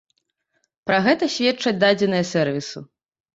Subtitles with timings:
[0.87, 2.85] Пра гэта сведчаць дадзеныя сэрвісу.